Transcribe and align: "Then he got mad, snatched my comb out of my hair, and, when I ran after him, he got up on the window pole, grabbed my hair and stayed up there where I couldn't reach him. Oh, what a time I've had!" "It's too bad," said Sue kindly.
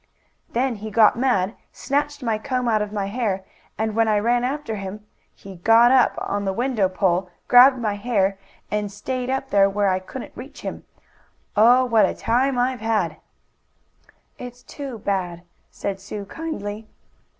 "Then 0.53 0.77
he 0.77 0.89
got 0.89 1.15
mad, 1.15 1.55
snatched 1.71 2.23
my 2.23 2.39
comb 2.39 2.67
out 2.67 2.81
of 2.81 2.91
my 2.91 3.05
hair, 3.05 3.45
and, 3.77 3.95
when 3.95 4.07
I 4.07 4.17
ran 4.17 4.43
after 4.43 4.77
him, 4.77 5.05
he 5.35 5.57
got 5.57 5.91
up 5.91 6.15
on 6.19 6.43
the 6.43 6.53
window 6.57 6.89
pole, 6.89 7.29
grabbed 7.47 7.77
my 7.77 7.93
hair 7.93 8.39
and 8.71 8.91
stayed 8.91 9.29
up 9.29 9.51
there 9.51 9.69
where 9.69 9.89
I 9.89 9.99
couldn't 9.99 10.35
reach 10.35 10.61
him. 10.61 10.85
Oh, 11.55 11.85
what 11.85 12.07
a 12.09 12.15
time 12.15 12.57
I've 12.57 12.81
had!" 12.81 13.17
"It's 14.39 14.63
too 14.63 14.97
bad," 14.97 15.43
said 15.69 15.99
Sue 15.99 16.25
kindly. 16.25 16.87